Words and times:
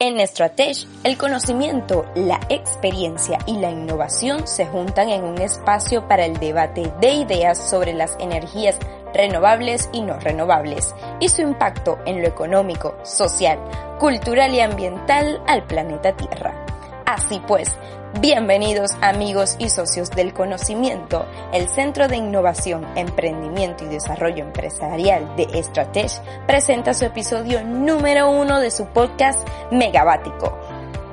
En 0.00 0.24
Stratege, 0.28 0.86
el 1.02 1.18
conocimiento, 1.18 2.06
la 2.14 2.38
experiencia 2.50 3.36
y 3.46 3.58
la 3.58 3.72
innovación 3.72 4.46
se 4.46 4.64
juntan 4.64 5.08
en 5.08 5.24
un 5.24 5.40
espacio 5.40 6.06
para 6.06 6.24
el 6.24 6.38
debate 6.38 6.92
de 7.00 7.14
ideas 7.14 7.58
sobre 7.68 7.92
las 7.94 8.16
energías 8.20 8.78
renovables 9.12 9.90
y 9.92 10.02
no 10.02 10.16
renovables 10.20 10.94
y 11.18 11.28
su 11.28 11.42
impacto 11.42 11.98
en 12.06 12.22
lo 12.22 12.28
económico, 12.28 12.96
social, 13.02 13.58
cultural 13.98 14.54
y 14.54 14.60
ambiental 14.60 15.42
al 15.48 15.66
planeta 15.66 16.16
Tierra. 16.16 16.67
Así 17.08 17.40
pues, 17.46 17.74
bienvenidos 18.20 18.90
amigos 19.00 19.56
y 19.58 19.70
socios 19.70 20.10
del 20.10 20.34
conocimiento, 20.34 21.24
el 21.54 21.66
Centro 21.70 22.06
de 22.06 22.18
Innovación, 22.18 22.86
Emprendimiento 22.96 23.82
y 23.84 23.88
Desarrollo 23.88 24.44
Empresarial 24.44 25.34
de 25.34 25.62
Stratege 25.62 26.20
presenta 26.46 26.92
su 26.92 27.06
episodio 27.06 27.64
número 27.64 28.30
uno 28.30 28.60
de 28.60 28.70
su 28.70 28.88
podcast 28.88 29.48
Megabático, 29.70 30.58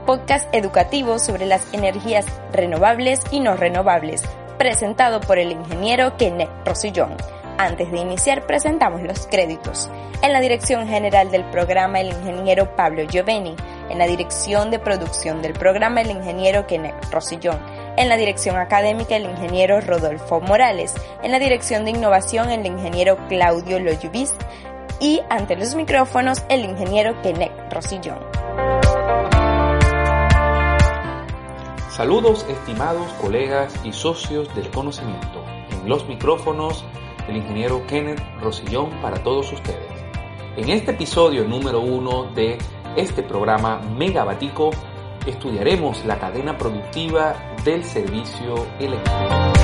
podcast 0.06 0.54
educativo 0.54 1.18
sobre 1.18 1.46
las 1.46 1.66
energías 1.74 2.26
renovables 2.52 3.22
y 3.32 3.40
no 3.40 3.56
renovables, 3.56 4.22
presentado 4.58 5.22
por 5.22 5.40
el 5.40 5.54
ingeniero 5.54 6.18
Kenneth 6.18 6.50
Rosillón. 6.66 7.16
Antes 7.58 7.90
de 7.90 8.00
iniciar, 8.00 8.46
presentamos 8.46 9.02
los 9.02 9.28
créditos. 9.28 9.90
En 10.22 10.34
la 10.34 10.42
dirección 10.42 10.90
general 10.90 11.32
del 11.32 11.46
programa, 11.46 12.02
el 12.02 12.10
ingeniero 12.10 12.76
Pablo 12.76 13.04
Giovanni 13.04 13.56
en 13.90 13.98
la 13.98 14.08
dirección 14.08 14.72
de 14.72 14.80
producción 14.80 15.42
del 15.42 15.54
programa 15.54 16.02
el 16.02 16.12
ingeniero 16.12 16.68
Kenneth 16.68 17.12
Rosillón, 17.12 17.60
en 17.98 18.10
la 18.10 18.18
dirección 18.18 18.58
académica 18.58 19.16
el 19.16 19.26
ingeniero 19.26 19.82
Rodolfo 19.82 20.42
Morales, 20.42 20.94
en 21.24 21.32
la 21.32 21.40
dirección 21.40 21.86
de 21.86 21.92
innovación 21.92 22.50
el 22.50 22.66
ingeniero 22.66 23.18
Claudio 23.28 23.80
Loyubis 23.80 24.34
y 25.00 25.22
ante 25.30 25.56
los 25.56 25.76
micrófonos 25.76 26.44
el 26.50 26.66
ingeniero 26.66 27.22
Kenneth 27.22 27.52
Rosillón. 27.72 28.20
Saludos 31.90 32.46
estimados 32.50 33.10
colegas 33.22 33.74
y 33.86 33.94
socios 33.94 34.54
del 34.54 34.70
conocimiento. 34.70 35.44
En 35.72 35.88
los 35.88 36.06
micrófonos 36.08 36.84
el 37.28 37.38
ingeniero 37.38 37.86
Kenneth 37.88 38.22
Rosillón 38.42 38.90
para 39.02 39.24
todos 39.24 39.52
ustedes. 39.54 39.92
En 40.58 40.70
este 40.70 40.92
episodio 40.92 41.46
número 41.46 41.80
uno 41.80 42.26
de 42.34 42.58
este 42.96 43.24
programa 43.24 43.80
megabatico 43.98 44.72
estudiaremos 45.26 46.06
la 46.06 46.18
cadena 46.18 46.58
productiva 46.58 47.56
del 47.64 47.84
servicio 47.84 48.68
eléctrico. 48.80 49.56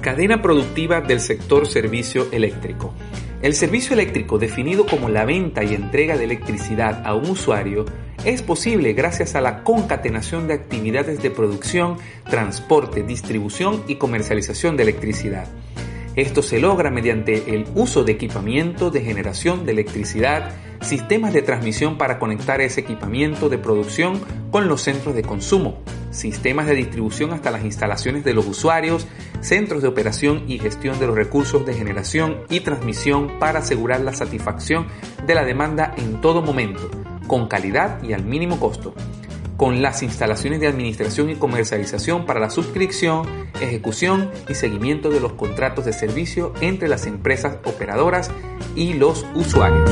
Cadena 0.00 0.40
productiva 0.40 1.00
del 1.00 1.20
sector 1.20 1.66
servicio 1.66 2.28
eléctrico. 2.32 2.94
El 3.42 3.54
servicio 3.54 3.94
eléctrico, 3.94 4.38
definido 4.38 4.86
como 4.86 5.08
la 5.08 5.24
venta 5.24 5.64
y 5.64 5.74
entrega 5.74 6.16
de 6.16 6.24
electricidad 6.24 7.06
a 7.06 7.14
un 7.14 7.30
usuario, 7.30 7.84
es 8.24 8.42
posible 8.42 8.92
gracias 8.92 9.34
a 9.34 9.40
la 9.40 9.64
concatenación 9.64 10.46
de 10.46 10.54
actividades 10.54 11.22
de 11.22 11.30
producción, 11.30 11.96
transporte, 12.28 13.02
distribución 13.02 13.82
y 13.88 13.96
comercialización 13.96 14.76
de 14.76 14.82
electricidad. 14.82 15.46
Esto 16.16 16.42
se 16.42 16.60
logra 16.60 16.90
mediante 16.90 17.54
el 17.54 17.66
uso 17.74 18.04
de 18.04 18.12
equipamiento 18.12 18.90
de 18.90 19.00
generación 19.00 19.64
de 19.64 19.72
electricidad, 19.72 20.50
sistemas 20.82 21.32
de 21.32 21.42
transmisión 21.42 21.98
para 21.98 22.18
conectar 22.18 22.60
ese 22.60 22.80
equipamiento 22.80 23.48
de 23.48 23.58
producción 23.58 24.20
con 24.50 24.68
los 24.68 24.82
centros 24.82 25.14
de 25.14 25.22
consumo, 25.22 25.78
sistemas 26.10 26.66
de 26.66 26.74
distribución 26.74 27.32
hasta 27.32 27.50
las 27.50 27.64
instalaciones 27.64 28.24
de 28.24 28.34
los 28.34 28.46
usuarios, 28.46 29.06
centros 29.40 29.82
de 29.82 29.88
operación 29.88 30.44
y 30.48 30.58
gestión 30.58 30.98
de 30.98 31.06
los 31.06 31.16
recursos 31.16 31.64
de 31.64 31.74
generación 31.74 32.40
y 32.50 32.60
transmisión 32.60 33.38
para 33.38 33.60
asegurar 33.60 34.00
la 34.00 34.12
satisfacción 34.12 34.88
de 35.26 35.34
la 35.34 35.44
demanda 35.44 35.94
en 35.96 36.20
todo 36.20 36.42
momento, 36.42 36.90
con 37.30 37.46
calidad 37.46 38.02
y 38.02 38.12
al 38.12 38.24
mínimo 38.24 38.58
costo 38.58 38.92
con 39.56 39.82
las 39.82 40.02
instalaciones 40.02 40.58
de 40.58 40.66
administración 40.66 41.30
y 41.30 41.36
comercialización 41.36 42.26
para 42.26 42.40
la 42.40 42.50
suscripción, 42.50 43.24
ejecución 43.60 44.32
y 44.48 44.54
seguimiento 44.54 45.10
de 45.10 45.20
los 45.20 45.34
contratos 45.34 45.84
de 45.84 45.92
servicio 45.92 46.52
entre 46.60 46.88
las 46.88 47.06
empresas 47.06 47.58
operadoras 47.64 48.32
y 48.74 48.94
los 48.94 49.24
usuarios. 49.36 49.88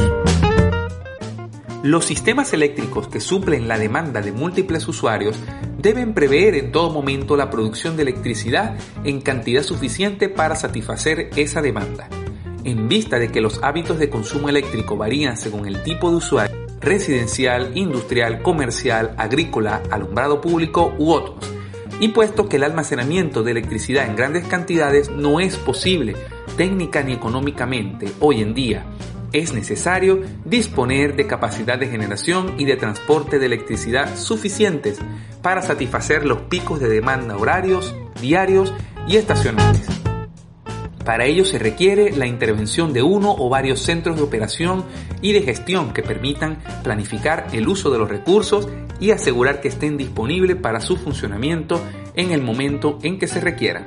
Los 1.85 2.07
sistemas 2.07 2.53
eléctricos 2.55 3.07
que 3.07 3.21
suplen 3.21 3.69
la 3.69 3.79
demanda 3.79 4.21
de 4.21 4.33
múltiples 4.33 4.89
usuarios 4.89 5.39
deben 5.79 6.15
prever 6.15 6.57
en 6.57 6.73
todo 6.73 6.91
momento 6.91 7.37
la 7.37 7.51
producción 7.51 7.95
de 7.95 8.03
electricidad 8.03 8.77
en 9.05 9.21
cantidad 9.21 9.63
suficiente 9.63 10.29
para 10.29 10.57
satisfacer 10.57 11.31
esa 11.37 11.63
demanda. 11.63 12.09
En 12.65 12.89
vista 12.89 13.21
de 13.21 13.29
que 13.29 13.41
los 13.41 13.63
hábitos 13.63 14.01
de 14.01 14.11
consumo 14.11 14.49
eléctrico 14.49 14.97
varían 14.97 15.37
según 15.37 15.69
el 15.69 15.85
tipo 15.85 16.11
de 16.11 16.17
usuario, 16.17 16.58
residencial, 16.81 17.77
industrial, 17.77 18.43
comercial, 18.43 19.15
agrícola, 19.17 19.83
alumbrado 19.91 20.41
público 20.41 20.95
u 20.99 21.13
otros. 21.13 21.53
Y 22.01 22.09
puesto 22.09 22.49
que 22.49 22.57
el 22.57 22.65
almacenamiento 22.65 23.43
de 23.43 23.53
electricidad 23.53 24.07
en 24.07 24.17
grandes 24.17 24.47
cantidades 24.47 25.11
no 25.11 25.41
es 25.41 25.57
posible 25.57 26.15
técnica 26.57 27.03
ni 27.03 27.13
económicamente 27.13 28.13
hoy 28.21 28.43
en 28.43 28.53
día, 28.53 28.85
es 29.33 29.53
necesario 29.53 30.23
disponer 30.45 31.15
de 31.17 31.27
capacidad 31.27 31.79
de 31.79 31.89
generación 31.89 32.55
y 32.59 32.65
de 32.65 32.77
transporte 32.77 33.39
de 33.39 33.47
electricidad 33.47 34.17
suficientes 34.17 34.99
para 35.43 35.63
satisfacer 35.63 36.25
los 36.25 36.41
picos 36.43 36.81
de 36.81 36.89
demanda 36.89 37.37
horarios, 37.37 37.95
diarios 38.21 38.73
y 39.07 39.17
estacionales. 39.17 39.98
Para 41.09 41.25
ello 41.25 41.47
se 41.47 41.59
requiere 41.59 42.15
la 42.15 42.27
intervención 42.27 42.93
de 42.93 43.03
uno 43.03 43.35
o 43.35 43.49
varios 43.49 43.81
centros 43.81 44.17
de 44.17 44.23
operación 44.23 44.85
y 45.23 45.33
de 45.33 45.41
gestión 45.41 45.95
que 45.95 46.03
permitan 46.03 46.59
planificar 46.83 47.47
el 47.55 47.67
uso 47.67 47.89
de 47.89 47.97
los 47.97 48.11
recursos 48.11 48.69
y 49.01 49.11
asegurar 49.11 49.63
que 49.63 49.69
estén 49.69 49.97
disponibles 49.97 50.57
para 50.57 50.83
su 50.83 50.99
funcionamiento 50.99 51.81
en 52.15 52.33
el 52.33 52.43
momento 52.43 52.99
en 53.03 53.19
que 53.19 53.27
se 53.27 53.41
requieran. 53.41 53.87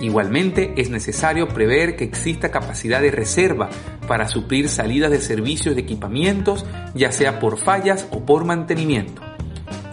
Igualmente 0.00 0.74
es 0.76 0.90
necesario 0.90 1.46
prever 1.46 1.94
que 1.94 2.02
exista 2.02 2.50
capacidad 2.50 3.00
de 3.00 3.12
reserva 3.12 3.70
para 4.08 4.26
suplir 4.26 4.68
salidas 4.68 5.12
de 5.12 5.20
servicios 5.20 5.76
de 5.76 5.82
equipamientos, 5.82 6.66
ya 6.92 7.12
sea 7.12 7.38
por 7.38 7.56
fallas 7.56 8.08
o 8.10 8.26
por 8.26 8.44
mantenimiento 8.44 9.22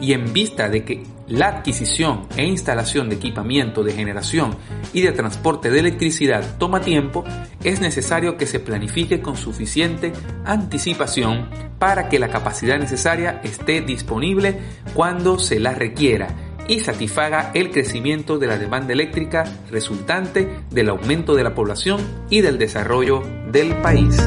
y 0.01 0.13
en 0.13 0.33
vista 0.33 0.69
de 0.69 0.83
que 0.83 1.03
la 1.29 1.47
adquisición 1.47 2.27
e 2.35 2.45
instalación 2.45 3.07
de 3.07 3.15
equipamiento 3.15 3.83
de 3.83 3.93
generación 3.93 4.55
y 4.93 5.01
de 5.01 5.11
transporte 5.11 5.69
de 5.69 5.79
electricidad 5.79 6.57
toma 6.57 6.81
tiempo, 6.81 7.23
es 7.63 7.79
necesario 7.79 8.35
que 8.35 8.47
se 8.47 8.59
planifique 8.59 9.21
con 9.21 9.37
suficiente 9.37 10.11
anticipación 10.43 11.49
para 11.77 12.09
que 12.09 12.19
la 12.19 12.29
capacidad 12.29 12.79
necesaria 12.79 13.39
esté 13.43 13.81
disponible 13.81 14.59
cuando 14.93 15.39
se 15.39 15.59
la 15.59 15.73
requiera 15.73 16.27
y 16.67 16.79
satisfaga 16.79 17.51
el 17.53 17.71
crecimiento 17.71 18.37
de 18.37 18.47
la 18.47 18.57
demanda 18.57 18.93
eléctrica 18.93 19.43
resultante 19.71 20.61
del 20.69 20.89
aumento 20.89 21.35
de 21.35 21.43
la 21.43 21.55
población 21.55 21.99
y 22.29 22.41
del 22.41 22.57
desarrollo 22.57 23.23
del 23.51 23.75
país. 23.77 24.17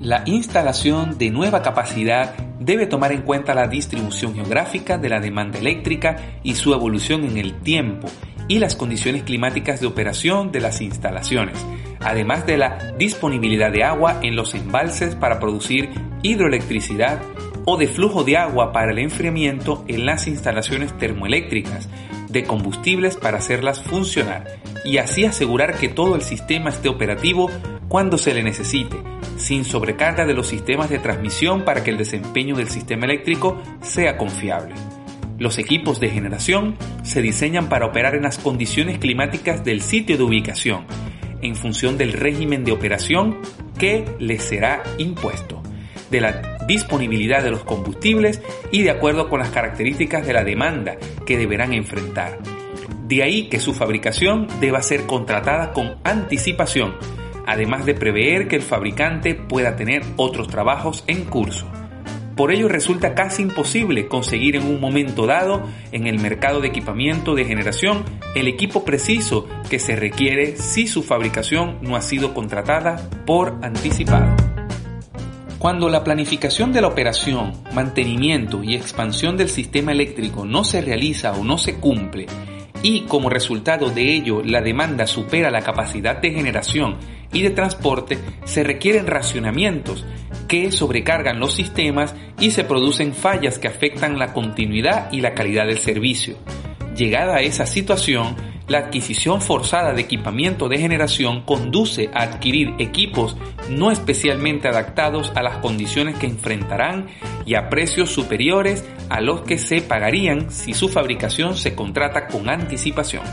La 0.00 0.22
instalación 0.26 1.18
de 1.18 1.30
nueva 1.30 1.62
capacidad 1.62 2.49
debe 2.60 2.86
tomar 2.86 3.10
en 3.10 3.22
cuenta 3.22 3.54
la 3.54 3.66
distribución 3.66 4.34
geográfica 4.34 4.98
de 4.98 5.08
la 5.08 5.18
demanda 5.18 5.58
eléctrica 5.58 6.38
y 6.44 6.54
su 6.54 6.72
evolución 6.72 7.24
en 7.24 7.38
el 7.38 7.54
tiempo 7.60 8.08
y 8.46 8.58
las 8.58 8.76
condiciones 8.76 9.24
climáticas 9.24 9.80
de 9.80 9.86
operación 9.86 10.52
de 10.52 10.60
las 10.60 10.80
instalaciones, 10.80 11.56
además 12.00 12.46
de 12.46 12.58
la 12.58 12.78
disponibilidad 12.98 13.72
de 13.72 13.82
agua 13.82 14.20
en 14.22 14.36
los 14.36 14.54
embalses 14.54 15.14
para 15.14 15.40
producir 15.40 15.88
hidroelectricidad 16.22 17.20
o 17.64 17.76
de 17.76 17.88
flujo 17.88 18.24
de 18.24 18.36
agua 18.36 18.72
para 18.72 18.92
el 18.92 18.98
enfriamiento 18.98 19.84
en 19.88 20.04
las 20.04 20.26
instalaciones 20.26 20.96
termoeléctricas, 20.98 21.88
de 22.28 22.44
combustibles 22.44 23.16
para 23.16 23.38
hacerlas 23.38 23.82
funcionar 23.82 24.60
y 24.84 24.98
así 24.98 25.24
asegurar 25.24 25.76
que 25.76 25.88
todo 25.88 26.14
el 26.14 26.22
sistema 26.22 26.70
esté 26.70 26.88
operativo 26.88 27.50
cuando 27.90 28.18
se 28.18 28.32
le 28.32 28.44
necesite, 28.44 28.98
sin 29.36 29.64
sobrecarga 29.64 30.24
de 30.24 30.32
los 30.32 30.46
sistemas 30.46 30.90
de 30.90 31.00
transmisión 31.00 31.64
para 31.64 31.82
que 31.82 31.90
el 31.90 31.98
desempeño 31.98 32.54
del 32.54 32.68
sistema 32.68 33.04
eléctrico 33.04 33.60
sea 33.82 34.16
confiable. 34.16 34.76
Los 35.38 35.58
equipos 35.58 35.98
de 35.98 36.08
generación 36.08 36.76
se 37.02 37.20
diseñan 37.20 37.68
para 37.68 37.86
operar 37.86 38.14
en 38.14 38.22
las 38.22 38.38
condiciones 38.38 39.00
climáticas 39.00 39.64
del 39.64 39.82
sitio 39.82 40.16
de 40.16 40.22
ubicación, 40.22 40.84
en 41.42 41.56
función 41.56 41.98
del 41.98 42.12
régimen 42.12 42.64
de 42.64 42.70
operación 42.70 43.38
que 43.76 44.04
les 44.20 44.44
será 44.44 44.84
impuesto, 44.98 45.60
de 46.12 46.20
la 46.20 46.58
disponibilidad 46.68 47.42
de 47.42 47.50
los 47.50 47.64
combustibles 47.64 48.40
y 48.70 48.82
de 48.82 48.90
acuerdo 48.90 49.28
con 49.28 49.40
las 49.40 49.50
características 49.50 50.24
de 50.24 50.32
la 50.32 50.44
demanda 50.44 50.96
que 51.26 51.36
deberán 51.36 51.72
enfrentar. 51.72 52.38
De 53.08 53.24
ahí 53.24 53.48
que 53.48 53.58
su 53.58 53.74
fabricación 53.74 54.46
deba 54.60 54.80
ser 54.80 55.06
contratada 55.06 55.72
con 55.72 55.96
anticipación 56.04 56.94
además 57.50 57.84
de 57.84 57.94
prever 57.94 58.46
que 58.46 58.54
el 58.54 58.62
fabricante 58.62 59.34
pueda 59.34 59.74
tener 59.74 60.02
otros 60.16 60.46
trabajos 60.48 61.02
en 61.08 61.24
curso. 61.24 61.66
por 62.36 62.52
ello 62.52 62.68
resulta 62.68 63.14
casi 63.14 63.42
imposible 63.42 64.06
conseguir 64.06 64.56
en 64.56 64.66
un 64.66 64.80
momento 64.80 65.26
dado 65.26 65.68
en 65.92 66.06
el 66.06 66.18
mercado 66.18 66.60
de 66.60 66.68
equipamiento 66.68 67.34
de 67.34 67.44
generación 67.44 68.04
el 68.34 68.48
equipo 68.48 68.82
preciso 68.84 69.46
que 69.68 69.78
se 69.78 69.94
requiere 69.94 70.56
si 70.56 70.86
su 70.86 71.02
fabricación 71.02 71.78
no 71.82 71.96
ha 71.96 72.00
sido 72.00 72.32
contratada 72.32 73.10
por 73.26 73.58
anticipado. 73.62 74.34
Cuando 75.58 75.90
la 75.90 76.02
planificación 76.02 76.72
de 76.72 76.80
la 76.80 76.88
operación, 76.88 77.52
mantenimiento 77.74 78.64
y 78.64 78.74
expansión 78.74 79.36
del 79.36 79.50
sistema 79.50 79.92
eléctrico 79.92 80.46
no 80.46 80.64
se 80.64 80.80
realiza 80.80 81.32
o 81.32 81.44
no 81.44 81.58
se 81.58 81.74
cumple 81.74 82.26
y 82.82 83.02
como 83.02 83.28
resultado 83.28 83.90
de 83.90 84.14
ello 84.14 84.42
la 84.44 84.60
demanda 84.60 85.06
supera 85.06 85.50
la 85.50 85.62
capacidad 85.62 86.16
de 86.16 86.32
generación 86.32 86.96
y 87.32 87.42
de 87.42 87.50
transporte, 87.50 88.18
se 88.44 88.64
requieren 88.64 89.06
racionamientos 89.06 90.04
que 90.48 90.72
sobrecargan 90.72 91.38
los 91.38 91.54
sistemas 91.54 92.14
y 92.40 92.50
se 92.50 92.64
producen 92.64 93.14
fallas 93.14 93.58
que 93.58 93.68
afectan 93.68 94.18
la 94.18 94.32
continuidad 94.32 95.12
y 95.12 95.20
la 95.20 95.34
calidad 95.34 95.66
del 95.66 95.78
servicio. 95.78 96.36
Llegada 96.96 97.36
a 97.36 97.40
esa 97.40 97.66
situación, 97.66 98.34
la 98.66 98.78
adquisición 98.78 99.40
forzada 99.40 99.92
de 99.92 100.02
equipamiento 100.02 100.68
de 100.68 100.78
generación 100.78 101.42
conduce 101.42 102.10
a 102.14 102.22
adquirir 102.22 102.74
equipos 102.78 103.36
no 103.68 103.90
especialmente 103.90 104.68
adaptados 104.68 105.32
a 105.34 105.42
las 105.42 105.58
condiciones 105.58 106.16
que 106.18 106.26
enfrentarán 106.26 107.08
y 107.46 107.54
a 107.54 107.68
precios 107.68 108.10
superiores 108.10 108.84
a 109.08 109.20
los 109.20 109.42
que 109.42 109.58
se 109.58 109.80
pagarían 109.80 110.50
si 110.50 110.74
su 110.74 110.88
fabricación 110.88 111.56
se 111.56 111.74
contrata 111.74 112.26
con 112.26 112.48
anticipación. 112.48 113.24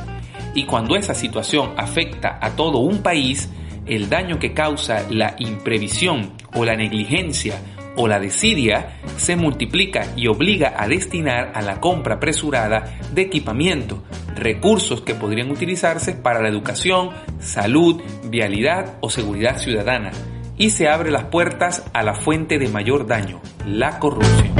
Y 0.53 0.65
cuando 0.65 0.95
esa 0.95 1.13
situación 1.13 1.73
afecta 1.77 2.39
a 2.41 2.55
todo 2.55 2.79
un 2.79 3.03
país, 3.03 3.49
el 3.85 4.09
daño 4.09 4.39
que 4.39 4.53
causa 4.53 5.05
la 5.09 5.35
imprevisión 5.39 6.33
o 6.53 6.65
la 6.65 6.75
negligencia 6.75 7.61
o 7.95 8.07
la 8.07 8.19
desidia 8.19 8.99
se 9.17 9.35
multiplica 9.35 10.13
y 10.15 10.27
obliga 10.27 10.73
a 10.77 10.87
destinar 10.87 11.51
a 11.55 11.61
la 11.61 11.81
compra 11.81 12.15
apresurada 12.15 12.99
de 13.11 13.23
equipamiento, 13.23 14.03
recursos 14.35 15.01
que 15.01 15.15
podrían 15.15 15.51
utilizarse 15.51 16.13
para 16.13 16.41
la 16.41 16.47
educación, 16.47 17.09
salud, 17.39 18.01
vialidad 18.29 18.97
o 19.01 19.09
seguridad 19.09 19.57
ciudadana, 19.57 20.11
y 20.57 20.71
se 20.71 20.87
abre 20.87 21.11
las 21.11 21.25
puertas 21.25 21.83
a 21.93 22.03
la 22.03 22.15
fuente 22.15 22.57
de 22.57 22.67
mayor 22.67 23.05
daño, 23.07 23.39
la 23.65 23.99
corrupción. 23.99 24.56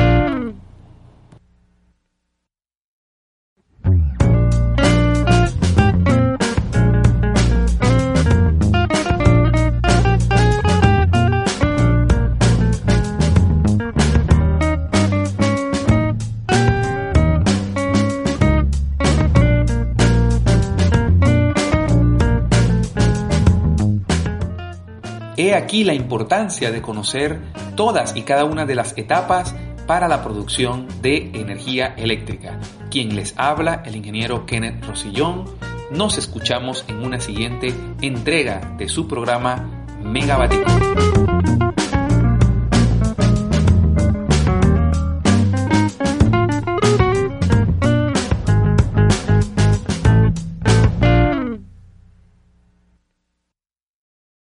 He 25.47 25.55
aquí 25.55 25.85
la 25.85 25.93
importancia 25.93 26.73
de 26.73 26.81
conocer 26.81 27.39
todas 27.77 28.17
y 28.17 28.23
cada 28.23 28.43
una 28.43 28.65
de 28.65 28.75
las 28.75 28.97
etapas 28.97 29.55
para 29.85 30.09
la 30.09 30.21
producción 30.21 30.89
de 31.01 31.31
energía 31.35 31.93
eléctrica. 31.95 32.59
Quien 32.91 33.15
les 33.15 33.33
habla, 33.37 33.81
el 33.85 33.95
ingeniero 33.95 34.45
Kenneth 34.45 34.83
Rosillón. 34.83 35.45
Nos 35.89 36.17
escuchamos 36.17 36.83
en 36.89 36.97
una 36.97 37.21
siguiente 37.21 37.73
entrega 38.01 38.75
de 38.77 38.89
su 38.89 39.07
programa 39.07 39.85
Megabatic. 40.03 40.67